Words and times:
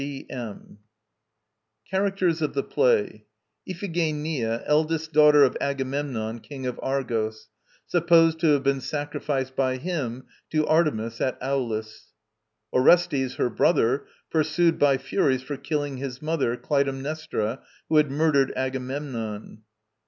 G. 0.01 0.25
M. 0.31 0.79
CHARACTERS 1.91 2.41
OF 2.41 2.55
THE 2.55 2.63
PLAY 2.63 3.25
IPHIGENIA, 3.67 4.63
eldest 4.65 5.13
daughter 5.13 5.43
of 5.43 5.55
Agamemnon, 5.61 6.39
King 6.39 6.65
of 6.65 6.79
Argos; 6.81 7.49
supposed 7.85 8.39
to 8.39 8.47
have 8.53 8.63
been 8.63 8.81
sacrificed 8.81 9.55
by 9.55 9.77
him 9.77 10.23
to 10.49 10.65
Artemis 10.65 11.21
at 11.21 11.37
Aulis. 11.39 12.09
ORESTES, 12.73 13.35
her 13.35 13.51
brother; 13.51 14.07
pursued 14.31 14.79
by 14.79 14.97
Furies 14.97 15.43
for 15.43 15.55
killing 15.55 15.97
his 15.97 16.19
mother, 16.19 16.57
Clytemnestra, 16.57 17.61
who 17.87 17.97
had 17.97 18.09
murdered 18.09 18.51
Agamemnon. 18.55 19.61